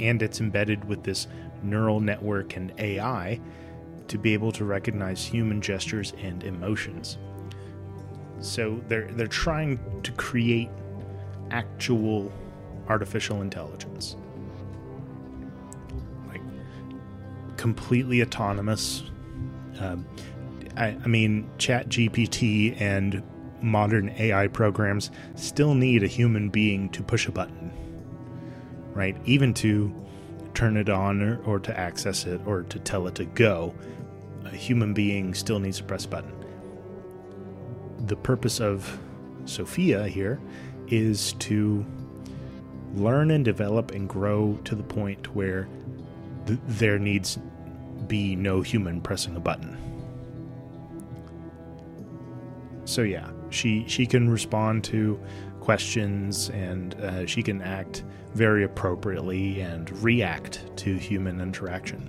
And 0.00 0.20
it's 0.20 0.40
embedded 0.40 0.84
with 0.84 1.04
this 1.04 1.28
neural 1.62 2.00
network 2.00 2.56
and 2.56 2.72
AI 2.78 3.40
to 4.08 4.18
be 4.18 4.34
able 4.34 4.52
to 4.52 4.64
recognize 4.64 5.24
human 5.24 5.60
gestures 5.60 6.12
and 6.20 6.42
emotions. 6.44 7.18
So 8.40 8.80
they're 8.88 9.10
they're 9.12 9.26
trying 9.26 9.78
to 10.02 10.12
create 10.12 10.68
actual 11.50 12.32
artificial 12.88 13.42
intelligence. 13.42 14.16
Like 16.28 16.42
completely 17.56 18.22
autonomous. 18.22 19.04
Um, 19.80 20.06
I, 20.76 20.96
I 21.02 21.06
mean, 21.06 21.50
Chat 21.58 21.88
GPT 21.88 22.80
and 22.80 23.22
modern 23.62 24.10
AI 24.18 24.48
programs 24.48 25.10
still 25.34 25.74
need 25.74 26.02
a 26.02 26.06
human 26.06 26.48
being 26.48 26.88
to 26.90 27.02
push 27.02 27.26
a 27.26 27.32
button, 27.32 27.72
right? 28.92 29.16
Even 29.24 29.54
to 29.54 29.94
turn 30.54 30.76
it 30.76 30.88
on 30.88 31.22
or, 31.22 31.42
or, 31.44 31.58
to 31.60 31.78
access 31.78 32.24
it 32.26 32.40
or 32.46 32.62
to 32.62 32.78
tell 32.78 33.06
it 33.06 33.14
to 33.14 33.24
go, 33.24 33.74
a 34.44 34.50
human 34.50 34.94
being 34.94 35.34
still 35.34 35.58
needs 35.58 35.78
to 35.78 35.84
press 35.84 36.04
a 36.04 36.08
button. 36.08 36.32
The 38.06 38.16
purpose 38.16 38.60
of 38.60 38.98
Sophia 39.44 40.06
here 40.06 40.40
is 40.88 41.32
to 41.34 41.84
learn 42.94 43.30
and 43.30 43.44
develop 43.44 43.90
and 43.90 44.08
grow 44.08 44.58
to 44.64 44.74
the 44.74 44.82
point 44.82 45.34
where 45.34 45.68
th- 46.46 46.58
there 46.66 46.98
needs 46.98 47.38
be 48.06 48.36
no 48.36 48.62
human 48.62 49.00
pressing 49.00 49.36
a 49.36 49.40
button. 49.40 49.76
So 52.84 53.02
yeah, 53.02 53.30
she 53.50 53.84
she 53.88 54.06
can 54.06 54.28
respond 54.30 54.84
to 54.84 55.20
questions 55.60 56.50
and 56.50 56.94
uh, 56.96 57.26
she 57.26 57.42
can 57.42 57.60
act 57.60 58.04
very 58.34 58.64
appropriately 58.64 59.60
and 59.60 59.90
react 60.02 60.64
to 60.76 60.94
human 60.94 61.40
interaction. 61.40 62.08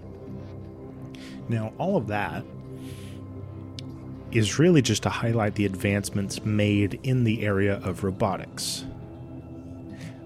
Now, 1.49 1.73
all 1.77 1.97
of 1.97 2.07
that 2.07 2.43
is 4.31 4.59
really 4.59 4.81
just 4.81 5.03
to 5.03 5.09
highlight 5.09 5.55
the 5.55 5.65
advancements 5.65 6.43
made 6.45 6.99
in 7.03 7.23
the 7.23 7.43
area 7.43 7.77
of 7.77 8.03
robotics. 8.03 8.85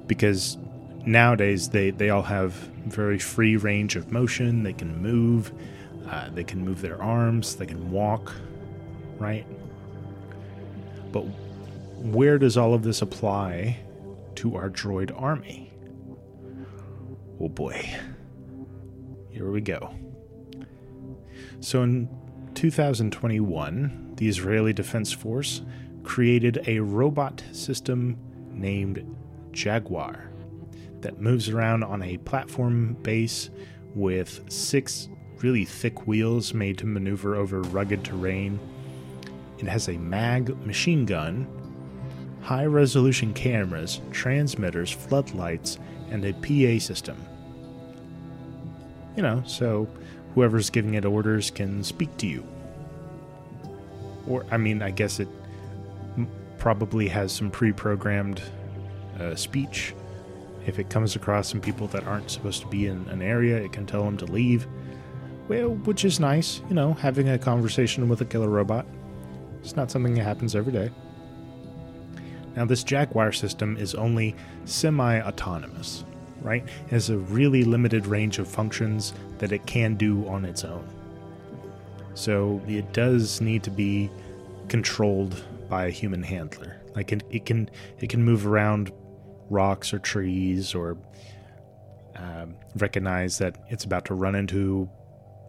Because 0.07 0.57
nowadays 1.05 1.69
they, 1.69 1.91
they 1.91 2.09
all 2.09 2.21
have 2.23 2.53
very 2.85 3.19
free 3.19 3.57
range 3.57 3.95
of 3.95 4.11
motion. 4.11 4.63
They 4.63 4.73
can 4.73 5.01
move, 5.01 5.51
uh, 6.09 6.29
they 6.29 6.43
can 6.43 6.63
move 6.63 6.81
their 6.81 7.01
arms, 7.01 7.55
they 7.55 7.65
can 7.65 7.91
walk, 7.91 8.33
right? 9.17 9.45
But 11.11 11.21
where 12.01 12.37
does 12.37 12.57
all 12.57 12.73
of 12.73 12.83
this 12.83 13.01
apply 13.01 13.79
to 14.35 14.55
our 14.55 14.69
droid 14.69 15.11
army? 15.19 15.71
Oh 17.39 17.49
boy. 17.49 17.95
Here 19.29 19.49
we 19.49 19.61
go. 19.61 19.93
So 21.59 21.83
in 21.83 22.09
2021, 22.55 24.13
the 24.15 24.27
Israeli 24.27 24.73
Defense 24.73 25.11
Force 25.11 25.61
created 26.03 26.63
a 26.67 26.79
robot 26.79 27.43
system 27.51 28.17
named 28.51 29.05
Jaguar 29.51 30.30
that 31.01 31.21
moves 31.21 31.49
around 31.49 31.83
on 31.83 32.01
a 32.01 32.17
platform 32.17 32.93
base 33.01 33.49
with 33.95 34.43
six 34.51 35.09
really 35.41 35.65
thick 35.65 36.07
wheels 36.07 36.53
made 36.53 36.77
to 36.77 36.85
maneuver 36.85 37.35
over 37.35 37.61
rugged 37.61 38.03
terrain. 38.03 38.59
It 39.57 39.67
has 39.67 39.89
a 39.89 39.97
mag 39.97 40.55
machine 40.65 41.05
gun, 41.05 41.47
high 42.41 42.65
resolution 42.65 43.33
cameras, 43.33 44.01
transmitters, 44.11 44.91
floodlights, 44.91 45.79
and 46.09 46.25
a 46.25 46.33
PA 46.33 46.79
system. 46.79 47.17
You 49.15 49.23
know, 49.23 49.43
so 49.45 49.87
whoever's 50.33 50.69
giving 50.69 50.95
it 50.95 51.05
orders 51.05 51.51
can 51.51 51.83
speak 51.83 52.15
to 52.17 52.27
you. 52.27 52.45
Or, 54.27 54.45
I 54.51 54.57
mean, 54.57 54.81
I 54.81 54.91
guess 54.91 55.19
it 55.19 55.27
probably 56.57 57.07
has 57.07 57.31
some 57.31 57.49
pre 57.49 57.71
programmed 57.71 58.41
uh, 59.19 59.35
speech. 59.35 59.93
If 60.65 60.79
it 60.79 60.89
comes 60.89 61.15
across 61.15 61.49
some 61.49 61.61
people 61.61 61.87
that 61.87 62.05
aren't 62.05 62.29
supposed 62.29 62.61
to 62.61 62.67
be 62.67 62.87
in 62.87 63.07
an 63.09 63.21
area, 63.21 63.57
it 63.57 63.71
can 63.71 63.85
tell 63.85 64.03
them 64.03 64.17
to 64.17 64.25
leave. 64.25 64.67
Well, 65.47 65.69
which 65.69 66.05
is 66.05 66.19
nice, 66.19 66.61
you 66.69 66.75
know, 66.75 66.93
having 66.93 67.29
a 67.29 67.37
conversation 67.37 68.07
with 68.07 68.21
a 68.21 68.25
killer 68.25 68.49
robot. 68.49 68.85
It's 69.61 69.75
not 69.75 69.91
something 69.91 70.13
that 70.15 70.23
happens 70.23 70.55
every 70.55 70.71
day. 70.71 70.91
Now, 72.55 72.65
this 72.65 72.83
Jaguar 72.83 73.31
system 73.31 73.77
is 73.77 73.95
only 73.95 74.35
semi 74.65 75.21
autonomous, 75.21 76.03
right? 76.41 76.63
It 76.63 76.91
has 76.91 77.09
a 77.09 77.17
really 77.17 77.63
limited 77.63 78.07
range 78.07 78.39
of 78.39 78.47
functions 78.47 79.13
that 79.39 79.51
it 79.51 79.65
can 79.65 79.95
do 79.95 80.27
on 80.27 80.45
its 80.45 80.63
own. 80.63 80.87
So 82.13 82.61
it 82.67 82.91
does 82.93 83.41
need 83.41 83.63
to 83.63 83.71
be 83.71 84.09
controlled 84.67 85.43
by 85.69 85.85
a 85.85 85.89
human 85.89 86.21
handler. 86.21 86.81
Like 86.95 87.11
it, 87.11 87.23
it 87.29 87.45
can 87.45 87.69
it 87.99 88.09
can 88.09 88.23
move 88.23 88.45
around 88.45 88.91
rocks 89.51 89.93
or 89.93 89.99
trees 89.99 90.73
or 90.73 90.97
um, 92.15 92.55
recognize 92.77 93.37
that 93.37 93.63
it's 93.69 93.83
about 93.83 94.05
to 94.05 94.13
run 94.13 94.35
into, 94.35 94.89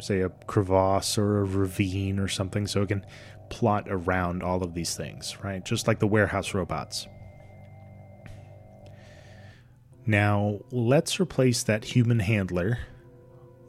say, 0.01 0.21
a 0.21 0.29
crevasse 0.47 1.17
or 1.17 1.41
a 1.41 1.45
ravine 1.45 2.19
or 2.19 2.29
something, 2.29 2.67
so 2.67 2.83
it 2.83 2.89
can 2.89 3.07
plot 3.49 3.87
around 3.89 4.43
all 4.43 4.63
of 4.63 4.75
these 4.75 4.97
things, 4.97 5.37
right? 5.43 5.65
Just 5.65 5.87
like 5.87 5.99
the 5.99 6.07
warehouse 6.07 6.55
robots. 6.55 7.07
Now, 10.07 10.61
let's 10.71 11.21
replace 11.21 11.63
that 11.65 11.85
human 11.85 12.19
handler 12.19 12.79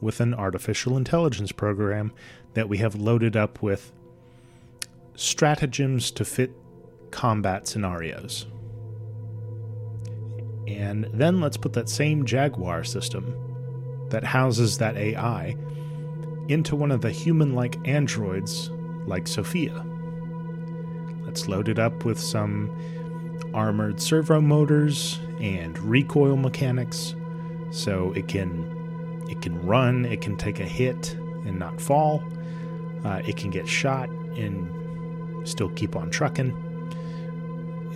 with 0.00 0.20
an 0.20 0.34
artificial 0.34 0.96
intelligence 0.96 1.52
program 1.52 2.12
that 2.54 2.68
we 2.68 2.78
have 2.78 2.94
loaded 2.94 3.36
up 3.36 3.62
with 3.62 3.92
stratagems 5.14 6.10
to 6.10 6.24
fit 6.24 6.50
combat 7.10 7.68
scenarios. 7.68 8.46
And 10.66 11.08
then 11.12 11.40
let's 11.40 11.56
put 11.56 11.72
that 11.74 11.88
same 11.88 12.24
Jaguar 12.24 12.84
system 12.84 13.34
that 14.10 14.24
houses 14.24 14.78
that 14.78 14.96
AI 14.96 15.56
into 16.48 16.76
one 16.76 16.90
of 16.90 17.00
the 17.00 17.10
human 17.10 17.54
like 17.54 17.76
androids 17.86 18.70
like 19.06 19.26
Sophia. 19.26 19.84
Let's 21.24 21.48
load 21.48 21.68
it 21.68 21.78
up 21.78 22.04
with 22.04 22.18
some 22.18 22.70
armored 23.52 24.00
servo 24.00 24.40
motors 24.40 25.20
and 25.40 25.78
recoil 25.78 26.36
mechanics 26.36 27.14
so 27.70 28.12
it 28.12 28.28
can 28.28 28.72
it 29.28 29.40
can 29.40 29.60
run, 29.66 30.04
it 30.04 30.20
can 30.20 30.36
take 30.36 30.60
a 30.60 30.64
hit 30.64 31.14
and 31.44 31.58
not 31.58 31.80
fall. 31.80 32.22
Uh, 33.04 33.22
it 33.26 33.36
can 33.36 33.50
get 33.50 33.66
shot 33.66 34.08
and 34.36 35.48
still 35.48 35.70
keep 35.70 35.96
on 35.96 36.10
trucking. 36.10 36.52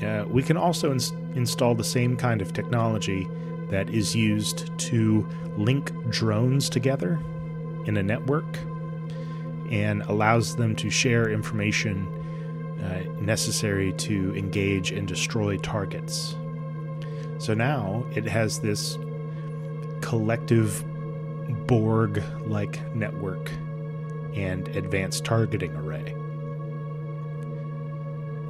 Uh, 0.02 0.24
we 0.28 0.42
can 0.42 0.56
also 0.56 0.92
ins- 0.92 1.12
install 1.34 1.74
the 1.74 1.84
same 1.84 2.16
kind 2.16 2.40
of 2.40 2.52
technology 2.52 3.28
that 3.68 3.90
is 3.90 4.14
used 4.14 4.76
to 4.78 5.26
link 5.56 5.92
drones 6.10 6.70
together 6.70 7.18
in 7.84 7.96
a 7.96 8.02
network 8.02 8.58
and 9.70 10.02
allows 10.02 10.56
them 10.56 10.74
to 10.76 10.88
share 10.88 11.28
information 11.28 12.06
uh, 12.82 13.02
necessary 13.20 13.92
to 13.94 14.34
engage 14.36 14.92
and 14.92 15.08
destroy 15.08 15.56
targets. 15.58 16.36
So 17.38 17.54
now 17.54 18.04
it 18.14 18.24
has 18.24 18.60
this 18.60 18.98
collective 20.00 20.84
Borg 21.66 22.22
like 22.46 22.94
network 22.94 23.50
and 24.34 24.68
advanced 24.68 25.24
targeting 25.24 25.74
array. 25.74 26.14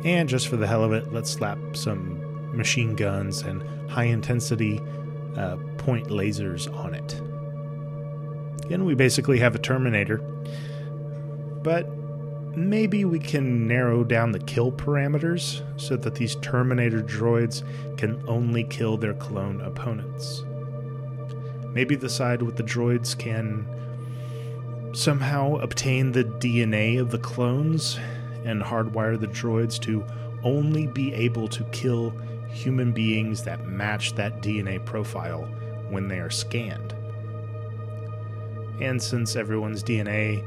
And 0.05 0.29
just 0.29 0.49
for 0.49 0.57
the 0.57 0.67
hell 0.67 0.85
of 0.85 0.93
it, 0.93 1.13
let's 1.13 1.31
slap 1.31 1.59
some 1.75 2.57
machine 2.57 2.95
guns 2.95 3.43
and 3.43 3.63
high 3.91 4.05
intensity 4.05 4.81
uh, 5.37 5.57
point 5.77 6.09
lasers 6.09 6.73
on 6.75 6.95
it. 6.95 7.21
Again, 8.65 8.85
we 8.85 8.95
basically 8.95 9.39
have 9.39 9.55
a 9.55 9.59
Terminator, 9.59 10.19
but 11.63 11.89
maybe 12.57 13.05
we 13.05 13.19
can 13.19 13.67
narrow 13.67 14.05
down 14.05 14.33
the 14.33 14.39
kill 14.41 14.73
parameters 14.73 15.63
so 15.81 15.97
that 15.97 16.15
these 16.17 16.37
Terminator 16.37 17.03
droids 17.03 17.63
can 17.97 18.23
only 18.27 18.65
kill 18.65 18.97
their 18.97 19.15
clone 19.15 19.61
opponents. 19.61 20.45
Maybe 21.73 21.95
the 21.95 22.09
side 22.09 22.43
with 22.43 22.57
the 22.57 22.63
droids 22.63 23.17
can 23.17 23.67
somehow 24.93 25.57
obtain 25.57 26.13
the 26.13 26.25
DNA 26.25 27.01
of 27.01 27.11
the 27.11 27.19
clones 27.19 27.99
and 28.49 28.63
hardwire 28.63 29.21
the 29.21 29.29
droids 29.29 29.79
to 29.81 30.05
only 30.43 30.87
be 30.87 31.13
able 31.13 31.47
to 31.49 31.65
kill 31.65 32.13
human 32.51 32.93
beings 32.93 33.43
that 33.45 33.67
match 33.67 34.15
that 34.15 34.41
DNA 34.41 34.85
profile 34.85 35.43
when 35.91 36.09
they 36.09 36.19
are 36.19 36.31
scanned. 36.31 36.95
And 38.81 39.03
since 39.03 39.37
everyone's 39.37 39.83
DNA 39.83 40.45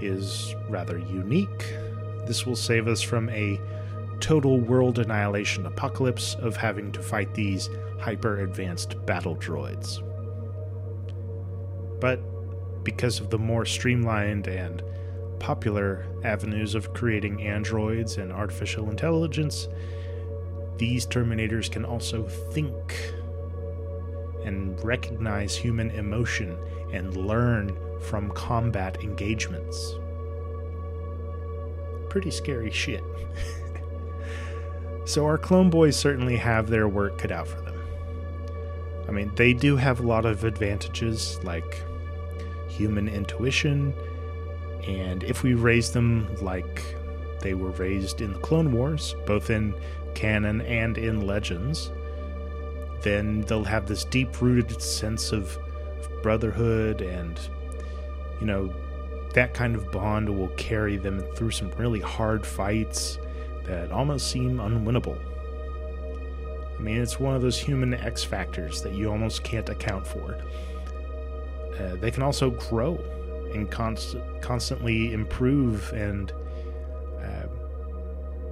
is 0.00 0.54
rather 0.68 0.98
unique, 0.98 1.74
this 2.26 2.46
will 2.46 2.56
save 2.56 2.88
us 2.88 3.02
from 3.02 3.28
a 3.28 3.60
total 4.20 4.58
world 4.58 4.98
annihilation 4.98 5.66
apocalypse 5.66 6.34
of 6.36 6.56
having 6.56 6.92
to 6.92 7.02
fight 7.02 7.34
these 7.34 7.68
hyper 8.00 8.40
advanced 8.40 9.04
battle 9.04 9.36
droids. 9.36 10.02
But 12.00 12.20
because 12.84 13.20
of 13.20 13.30
the 13.30 13.38
more 13.38 13.64
streamlined 13.64 14.46
and 14.46 14.82
popular 15.44 16.06
avenues 16.24 16.74
of 16.74 16.94
creating 16.94 17.42
androids 17.42 18.16
and 18.16 18.32
artificial 18.32 18.88
intelligence, 18.88 19.68
these 20.78 21.06
Terminators 21.06 21.70
can 21.70 21.84
also 21.84 22.26
think 22.26 23.12
and 24.42 24.82
recognize 24.82 25.54
human 25.54 25.90
emotion 25.90 26.56
and 26.94 27.14
learn 27.14 27.76
from 28.00 28.30
combat 28.30 28.96
engagements. 29.04 29.96
Pretty 32.08 32.30
scary 32.30 32.70
shit. 32.70 33.04
so, 35.04 35.26
our 35.26 35.36
clone 35.36 35.68
boys 35.68 35.94
certainly 35.94 36.38
have 36.38 36.70
their 36.70 36.88
work 36.88 37.18
cut 37.18 37.30
out 37.30 37.48
for 37.48 37.60
them. 37.60 37.78
I 39.06 39.10
mean, 39.10 39.30
they 39.34 39.52
do 39.52 39.76
have 39.76 40.00
a 40.00 40.06
lot 40.06 40.24
of 40.24 40.44
advantages 40.44 41.38
like 41.44 41.82
human 42.66 43.08
intuition, 43.08 43.92
and 44.86 45.22
if 45.24 45.42
we 45.42 45.54
raise 45.54 45.90
them 45.90 46.34
like 46.40 46.96
they 47.40 47.54
were 47.54 47.70
raised 47.70 48.20
in 48.20 48.32
the 48.32 48.38
Clone 48.38 48.72
Wars, 48.72 49.14
both 49.26 49.50
in 49.50 49.74
canon 50.14 50.60
and 50.62 50.98
in 50.98 51.26
legends, 51.26 51.90
then 53.02 53.42
they'll 53.42 53.64
have 53.64 53.86
this 53.86 54.04
deep 54.04 54.40
rooted 54.40 54.80
sense 54.80 55.32
of, 55.32 55.58
brotherhood 56.22 57.02
and, 57.02 57.38
you 58.40 58.46
know, 58.46 58.72
that 59.34 59.52
kind 59.52 59.76
of 59.76 59.92
bond 59.92 60.26
will 60.26 60.48
carry 60.56 60.96
them 60.96 61.20
through 61.36 61.50
some 61.50 61.70
really 61.72 62.00
hard 62.00 62.46
fights 62.46 63.18
that 63.66 63.92
almost 63.92 64.30
seem 64.30 64.56
unwinnable. 64.56 65.18
I 66.78 66.80
mean, 66.80 66.96
it's 66.96 67.20
one 67.20 67.36
of 67.36 67.42
those 67.42 67.58
human 67.58 67.92
X 67.92 68.24
factors 68.24 68.80
that 68.82 68.94
you 68.94 69.10
almost 69.10 69.44
can't 69.44 69.68
account 69.68 70.06
for. 70.06 70.38
Uh, 71.78 71.96
they 71.96 72.10
can 72.10 72.22
also 72.22 72.48
grow 72.48 72.98
and 73.54 73.70
const- 73.70 74.16
constantly 74.40 75.12
improve 75.12 75.92
and 75.92 76.32
uh, 77.22 77.46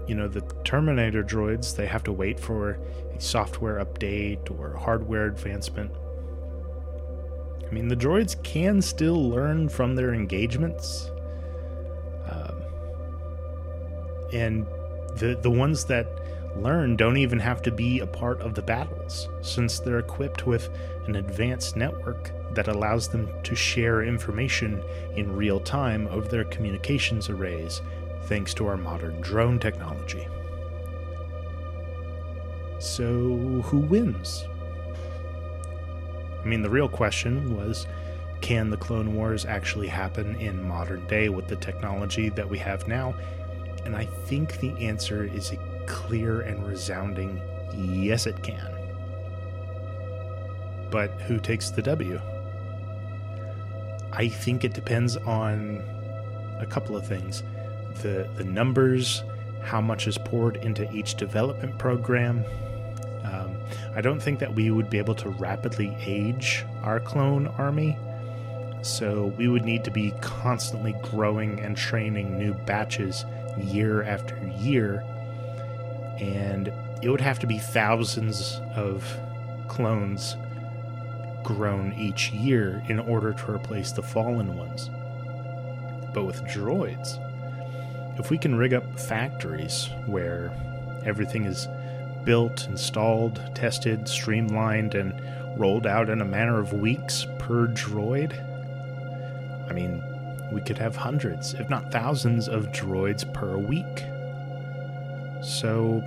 you 0.06 0.14
know 0.14 0.28
the 0.28 0.40
terminator 0.64 1.22
droids 1.22 1.76
they 1.76 1.86
have 1.86 2.02
to 2.04 2.12
wait 2.12 2.38
for 2.40 2.78
a 3.16 3.20
software 3.20 3.84
update 3.84 4.50
or 4.58 4.76
hardware 4.76 5.26
advancement. 5.26 5.90
I 7.66 7.70
mean 7.74 7.88
the 7.88 7.96
droids 7.96 8.42
can 8.42 8.82
still 8.82 9.28
learn 9.28 9.68
from 9.68 9.94
their 9.96 10.14
engagements 10.14 11.10
um, 12.30 12.62
and 14.32 14.66
The 15.16 15.38
the 15.42 15.50
ones 15.50 15.84
that 15.86 16.06
learn 16.56 16.96
don't 16.96 17.16
even 17.16 17.38
have 17.38 17.62
to 17.62 17.70
be 17.70 18.00
a 18.00 18.06
part 18.06 18.40
of 18.40 18.54
the 18.54 18.62
battles, 18.62 19.28
since 19.40 19.78
they're 19.80 19.98
equipped 19.98 20.46
with 20.46 20.68
an 21.06 21.16
advanced 21.16 21.76
network 21.76 22.30
that 22.54 22.68
allows 22.68 23.08
them 23.08 23.28
to 23.44 23.54
share 23.54 24.02
information 24.02 24.82
in 25.16 25.34
real 25.34 25.60
time 25.60 26.06
of 26.08 26.30
their 26.30 26.44
communications 26.44 27.28
arrays, 27.28 27.82
thanks 28.24 28.54
to 28.54 28.66
our 28.66 28.76
modern 28.76 29.20
drone 29.20 29.58
technology. 29.58 30.26
So, 32.78 33.62
who 33.64 33.78
wins? 33.78 34.44
I 36.42 36.46
mean, 36.46 36.62
the 36.62 36.70
real 36.70 36.88
question 36.88 37.56
was 37.56 37.86
can 38.40 38.70
the 38.70 38.76
Clone 38.76 39.14
Wars 39.14 39.44
actually 39.44 39.86
happen 39.86 40.34
in 40.34 40.66
modern 40.66 41.06
day 41.06 41.28
with 41.28 41.46
the 41.46 41.54
technology 41.54 42.28
that 42.30 42.48
we 42.48 42.58
have 42.58 42.88
now? 42.88 43.14
And 43.84 43.94
I 43.94 44.04
think 44.04 44.58
the 44.58 44.72
answer 44.84 45.24
is 45.24 45.52
a 45.52 45.84
clear 45.86 46.40
and 46.40 46.66
resounding 46.66 47.40
yes, 47.74 48.26
it 48.26 48.42
can. 48.42 48.68
But 50.90 51.10
who 51.22 51.38
takes 51.38 51.70
the 51.70 51.82
W? 51.82 52.20
I 54.12 54.28
think 54.28 54.64
it 54.64 54.74
depends 54.74 55.16
on 55.16 55.82
a 56.58 56.66
couple 56.66 56.96
of 56.96 57.06
things 57.06 57.42
the, 58.02 58.28
the 58.36 58.44
numbers, 58.44 59.22
how 59.62 59.80
much 59.80 60.06
is 60.06 60.16
poured 60.18 60.56
into 60.56 60.90
each 60.92 61.14
development 61.16 61.78
program. 61.78 62.44
Um, 63.24 63.54
I 63.94 64.00
don't 64.00 64.20
think 64.20 64.38
that 64.40 64.54
we 64.54 64.70
would 64.70 64.88
be 64.88 64.98
able 64.98 65.14
to 65.16 65.28
rapidly 65.28 65.96
age 66.00 66.64
our 66.82 67.00
clone 67.00 67.46
army. 67.46 67.96
So 68.82 69.32
we 69.36 69.46
would 69.46 69.64
need 69.64 69.84
to 69.84 69.90
be 69.90 70.12
constantly 70.20 70.94
growing 71.02 71.60
and 71.60 71.76
training 71.76 72.38
new 72.38 72.54
batches 72.54 73.24
year 73.58 74.02
after 74.02 74.36
year 74.58 75.04
and 76.22 76.72
it 77.02 77.08
would 77.08 77.20
have 77.20 77.38
to 77.40 77.46
be 77.46 77.58
thousands 77.58 78.60
of 78.74 79.04
clones 79.68 80.36
grown 81.42 81.92
each 81.94 82.30
year 82.32 82.82
in 82.88 82.98
order 82.98 83.32
to 83.32 83.50
replace 83.50 83.92
the 83.92 84.02
fallen 84.02 84.56
ones. 84.56 84.90
But 86.14 86.24
with 86.24 86.44
droids, 86.44 87.18
if 88.18 88.30
we 88.30 88.38
can 88.38 88.54
rig 88.54 88.74
up 88.74 88.98
factories 88.98 89.88
where 90.06 90.52
everything 91.04 91.44
is 91.44 91.68
built, 92.24 92.66
installed, 92.66 93.40
tested, 93.54 94.08
streamlined, 94.08 94.94
and 94.94 95.14
rolled 95.58 95.86
out 95.86 96.08
in 96.08 96.20
a 96.20 96.24
matter 96.24 96.58
of 96.58 96.72
weeks 96.72 97.26
per 97.38 97.66
droid, 97.68 98.32
I 99.68 99.72
mean, 99.72 100.02
we 100.52 100.60
could 100.60 100.78
have 100.78 100.96
hundreds, 100.96 101.54
if 101.54 101.70
not 101.70 101.90
thousands, 101.90 102.48
of 102.48 102.66
droids 102.72 103.30
per 103.32 103.56
week. 103.56 104.04
So, 105.42 106.04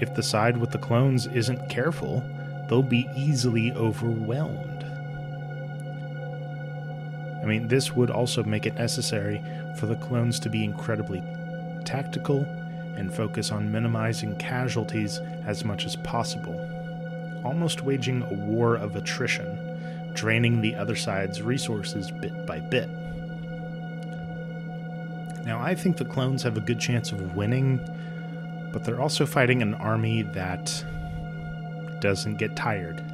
if 0.00 0.14
the 0.14 0.22
side 0.22 0.56
with 0.56 0.70
the 0.70 0.78
clones 0.78 1.26
isn't 1.26 1.68
careful, 1.68 2.24
they'll 2.70 2.82
be 2.82 3.10
easily 3.16 3.72
overwhelmed. 3.72 4.84
I 7.42 7.44
mean, 7.44 7.66
this 7.66 7.96
would 7.96 8.10
also 8.10 8.44
make 8.44 8.64
it 8.64 8.76
necessary 8.76 9.42
for 9.76 9.86
the 9.86 9.96
clones 9.96 10.38
to 10.40 10.48
be 10.48 10.64
incredibly 10.64 11.20
tactical 11.84 12.44
and 12.96 13.12
focus 13.12 13.50
on 13.50 13.72
minimizing 13.72 14.36
casualties 14.36 15.18
as 15.46 15.64
much 15.64 15.84
as 15.84 15.96
possible, 15.96 16.54
almost 17.44 17.82
waging 17.82 18.22
a 18.22 18.34
war 18.34 18.76
of 18.76 18.94
attrition, 18.94 20.12
draining 20.14 20.60
the 20.60 20.76
other 20.76 20.94
side's 20.94 21.42
resources 21.42 22.12
bit 22.12 22.46
by 22.46 22.60
bit. 22.60 22.88
Now, 25.44 25.60
I 25.60 25.74
think 25.74 25.96
the 25.96 26.04
clones 26.04 26.44
have 26.44 26.56
a 26.56 26.60
good 26.60 26.78
chance 26.78 27.10
of 27.10 27.34
winning 27.34 27.80
but 28.72 28.84
they're 28.84 29.00
also 29.00 29.26
fighting 29.26 29.62
an 29.62 29.74
army 29.74 30.22
that 30.22 30.84
doesn't 32.00 32.36
get 32.36 32.56
tired. 32.56 33.04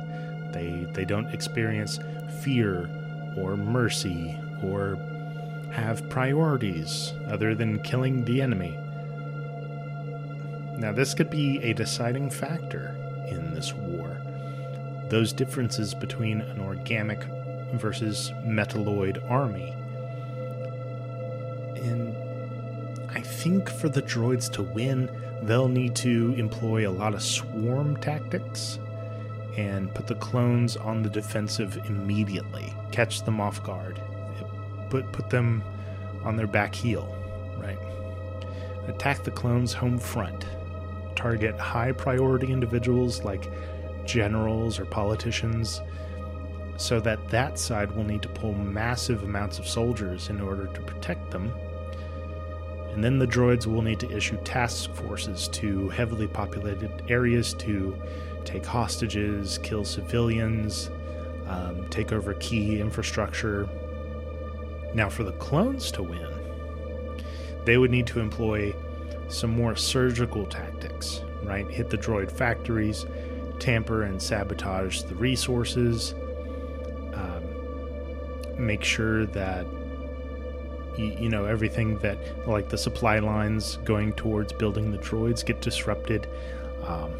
They 0.52 0.86
they 0.92 1.04
don't 1.04 1.32
experience 1.32 1.98
fear 2.40 2.88
or 3.36 3.56
mercy 3.56 4.38
or 4.62 4.98
have 5.70 6.08
priorities 6.08 7.12
other 7.28 7.54
than 7.54 7.80
killing 7.80 8.24
the 8.24 8.40
enemy. 8.40 8.78
Now, 10.78 10.92
this 10.92 11.14
could 11.14 11.30
be 11.30 11.58
a 11.62 11.72
deciding 11.72 12.30
factor 12.30 12.94
in 13.28 13.54
this 13.54 13.72
war. 13.72 14.16
Those 15.08 15.32
differences 15.32 15.94
between 15.94 16.40
an 16.40 16.60
organic 16.60 17.24
versus 17.74 18.32
metalloid 18.44 19.18
army. 19.30 19.72
And 21.76 22.14
I 23.16 23.20
think 23.22 23.70
for 23.70 23.88
the 23.88 24.02
droids 24.02 24.52
to 24.52 24.62
win, 24.62 25.08
they'll 25.40 25.68
need 25.68 25.94
to 25.96 26.34
employ 26.36 26.86
a 26.86 26.92
lot 26.92 27.14
of 27.14 27.22
swarm 27.22 27.96
tactics 27.96 28.78
and 29.56 29.92
put 29.94 30.06
the 30.06 30.16
clones 30.16 30.76
on 30.76 31.02
the 31.02 31.08
defensive 31.08 31.78
immediately, 31.86 32.74
catch 32.92 33.22
them 33.22 33.40
off 33.40 33.62
guard, 33.62 34.02
put 34.90 35.10
put 35.12 35.30
them 35.30 35.64
on 36.24 36.36
their 36.36 36.46
back 36.46 36.74
heel, 36.74 37.16
right? 37.56 37.78
Attack 38.86 39.24
the 39.24 39.30
clones 39.30 39.72
home 39.72 39.96
front. 39.96 40.44
Target 41.14 41.58
high 41.58 41.92
priority 41.92 42.52
individuals 42.52 43.24
like 43.24 43.50
generals 44.04 44.78
or 44.78 44.84
politicians 44.84 45.80
so 46.76 47.00
that 47.00 47.30
that 47.30 47.58
side 47.58 47.90
will 47.92 48.04
need 48.04 48.20
to 48.20 48.28
pull 48.28 48.52
massive 48.52 49.22
amounts 49.22 49.58
of 49.58 49.66
soldiers 49.66 50.28
in 50.28 50.38
order 50.38 50.66
to 50.66 50.82
protect 50.82 51.30
them 51.30 51.50
and 52.96 53.04
then 53.04 53.18
the 53.18 53.26
droids 53.26 53.66
will 53.66 53.82
need 53.82 54.00
to 54.00 54.10
issue 54.10 54.38
task 54.38 54.90
forces 54.94 55.48
to 55.48 55.90
heavily 55.90 56.26
populated 56.26 56.90
areas 57.10 57.52
to 57.52 57.94
take 58.46 58.64
hostages, 58.64 59.58
kill 59.58 59.84
civilians, 59.84 60.90
um, 61.46 61.86
take 61.90 62.10
over 62.10 62.32
key 62.34 62.80
infrastructure. 62.80 63.68
Now, 64.94 65.10
for 65.10 65.24
the 65.24 65.32
clones 65.32 65.90
to 65.92 66.02
win, 66.02 66.26
they 67.66 67.76
would 67.76 67.90
need 67.90 68.06
to 68.06 68.20
employ 68.20 68.74
some 69.28 69.50
more 69.50 69.76
surgical 69.76 70.46
tactics, 70.46 71.20
right? 71.42 71.70
Hit 71.70 71.90
the 71.90 71.98
droid 71.98 72.32
factories, 72.32 73.04
tamper 73.58 74.04
and 74.04 74.22
sabotage 74.22 75.02
the 75.02 75.16
resources, 75.16 76.14
um, 77.12 77.44
make 78.56 78.82
sure 78.82 79.26
that 79.26 79.66
you, 80.96 81.28
know 81.28 81.44
everything 81.44 81.98
that 81.98 82.18
like 82.46 82.68
the 82.68 82.78
supply 82.78 83.18
lines 83.18 83.78
going 83.84 84.12
towards 84.14 84.52
building 84.52 84.90
the 84.90 84.98
droids 84.98 85.44
get 85.44 85.60
disrupted. 85.60 86.28
Um, 86.84 87.12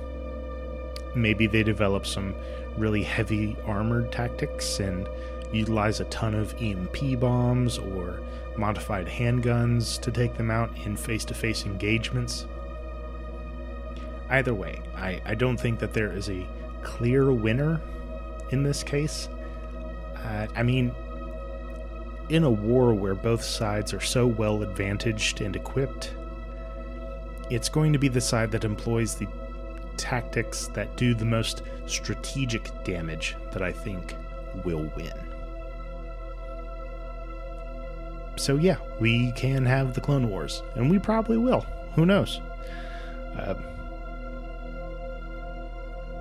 maybe 1.14 1.46
they 1.46 1.62
develop 1.62 2.06
some 2.06 2.34
really 2.76 3.02
heavy 3.02 3.56
armored 3.66 4.12
tactics 4.12 4.80
and 4.80 5.08
utilize 5.52 6.00
a 6.00 6.04
ton 6.06 6.34
of 6.34 6.54
EMP 6.60 7.18
bombs 7.18 7.78
or 7.78 8.20
modified 8.56 9.06
handguns 9.06 10.00
to 10.00 10.10
take 10.10 10.34
them 10.36 10.50
out 10.50 10.70
in 10.84 10.96
face 10.96 11.24
to 11.26 11.34
face 11.34 11.64
engagements. 11.64 12.46
Either 14.28 14.54
way, 14.54 14.80
I, 14.96 15.20
I 15.24 15.34
don't 15.34 15.56
think 15.56 15.78
that 15.78 15.92
there 15.92 16.12
is 16.12 16.28
a 16.28 16.46
clear 16.82 17.32
winner 17.32 17.80
in 18.50 18.62
this 18.62 18.82
case. 18.82 19.28
Uh, 20.16 20.46
I 20.54 20.62
mean, 20.62 20.94
in 22.28 22.44
a 22.44 22.50
war 22.50 22.94
where 22.94 23.14
both 23.14 23.42
sides 23.42 23.94
are 23.94 24.00
so 24.00 24.26
well 24.26 24.62
advantaged 24.62 25.40
and 25.40 25.54
equipped, 25.54 26.12
it's 27.50 27.68
going 27.68 27.92
to 27.92 27.98
be 27.98 28.08
the 28.08 28.20
side 28.20 28.50
that 28.50 28.64
employs 28.64 29.14
the 29.14 29.28
tactics 29.96 30.68
that 30.68 30.96
do 30.96 31.14
the 31.14 31.24
most 31.24 31.62
strategic 31.86 32.84
damage 32.84 33.36
that 33.52 33.62
I 33.62 33.72
think 33.72 34.14
will 34.64 34.90
win. 34.96 35.12
So, 38.36 38.56
yeah, 38.56 38.76
we 39.00 39.32
can 39.32 39.64
have 39.64 39.94
the 39.94 40.00
Clone 40.00 40.28
Wars, 40.28 40.62
and 40.74 40.90
we 40.90 40.98
probably 40.98 41.38
will. 41.38 41.64
Who 41.94 42.04
knows? 42.04 42.40
Uh, 43.36 43.54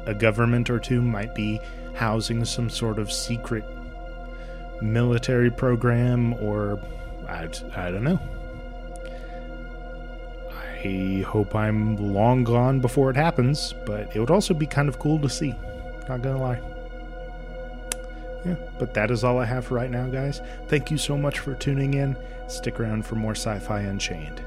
a 0.05 0.13
government 0.13 0.69
or 0.69 0.79
two 0.79 1.01
might 1.01 1.35
be 1.35 1.59
housing 1.93 2.45
some 2.45 2.69
sort 2.69 2.99
of 2.99 3.11
secret 3.11 3.65
military 4.81 5.51
program 5.51 6.33
or 6.35 6.79
I, 7.27 7.49
I 7.75 7.91
don't 7.91 8.03
know. 8.03 8.19
I 10.83 11.23
hope 11.25 11.55
I'm 11.55 11.95
long 12.13 12.43
gone 12.43 12.79
before 12.79 13.09
it 13.09 13.15
happens, 13.15 13.73
but 13.85 14.15
it 14.15 14.19
would 14.19 14.29
also 14.29 14.53
be 14.53 14.67
kind 14.67 14.87
of 14.87 14.99
cool 14.99 15.19
to 15.19 15.29
see. 15.29 15.55
Not 16.07 16.21
gonna 16.21 16.39
lie. 16.39 16.61
Yeah, 18.45 18.55
but 18.77 18.93
that 18.93 19.09
is 19.09 19.23
all 19.23 19.39
I 19.39 19.45
have 19.45 19.65
for 19.65 19.73
right 19.73 19.89
now, 19.89 20.07
guys. 20.07 20.41
Thank 20.67 20.91
you 20.91 20.97
so 20.99 21.17
much 21.17 21.39
for 21.39 21.55
tuning 21.55 21.95
in. 21.95 22.15
Stick 22.47 22.79
around 22.79 23.03
for 23.05 23.15
more 23.15 23.31
Sci 23.31 23.57
Fi 23.59 23.79
Unchained. 23.79 24.43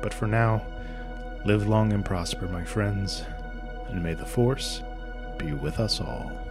But 0.00 0.14
for 0.14 0.26
now, 0.26 0.66
live 1.44 1.68
long 1.68 1.92
and 1.92 2.04
prosper, 2.04 2.48
my 2.48 2.64
friends, 2.64 3.24
and 3.88 4.02
may 4.02 4.14
the 4.14 4.24
Force 4.24 4.82
be 5.36 5.52
with 5.52 5.78
us 5.78 6.00
all. 6.00 6.43